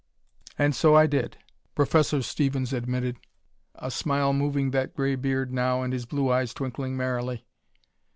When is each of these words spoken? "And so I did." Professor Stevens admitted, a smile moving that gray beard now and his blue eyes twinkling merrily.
"And 0.57 0.73
so 0.73 0.95
I 0.95 1.05
did." 1.05 1.37
Professor 1.75 2.23
Stevens 2.23 2.73
admitted, 2.73 3.17
a 3.75 3.91
smile 3.91 4.33
moving 4.33 4.71
that 4.71 4.95
gray 4.95 5.13
beard 5.13 5.53
now 5.53 5.83
and 5.83 5.93
his 5.93 6.07
blue 6.07 6.31
eyes 6.31 6.55
twinkling 6.55 6.97
merrily. 6.97 7.45